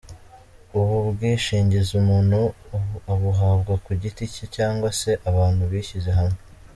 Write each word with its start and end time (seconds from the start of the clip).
Ubu 0.77 0.95
bwishingizi 1.15 1.91
umuntu 2.01 2.39
abuhabwa 3.13 3.73
ku 3.83 3.91
giti 4.01 4.23
cye 4.33 4.45
cyangwa 4.55 4.89
se 4.99 5.11
abantu 5.29 5.61
bishyize 5.71 6.11
hamwe. 6.19 6.39